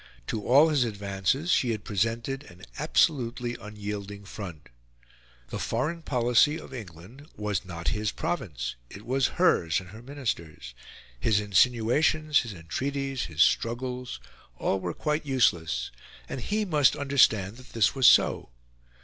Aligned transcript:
To 0.25 0.43
all 0.47 0.69
his 0.69 0.83
advances 0.83 1.51
she 1.51 1.69
had 1.69 1.83
presented 1.83 2.41
an 2.45 2.63
absolutely 2.79 3.53
unyielding 3.61 4.25
front. 4.25 4.69
The 5.49 5.59
foreign 5.59 6.01
policy 6.01 6.59
of 6.59 6.73
England 6.73 7.27
was 7.37 7.65
not 7.65 7.89
his 7.89 8.11
province; 8.11 8.73
it 8.89 9.05
was 9.05 9.27
hers 9.37 9.79
and 9.79 9.89
her 9.89 10.01
Ministers'; 10.01 10.73
his 11.19 11.39
insinuations, 11.39 12.39
his 12.39 12.53
entreaties, 12.55 13.25
his 13.25 13.43
struggles 13.43 14.19
all 14.57 14.79
were 14.79 14.95
quite 14.95 15.23
useless; 15.23 15.91
and 16.27 16.41
he 16.41 16.65
must 16.65 16.95
understand 16.95 17.57
that 17.57 17.73
this 17.73 17.93
was 17.93 18.07
so. 18.07 18.49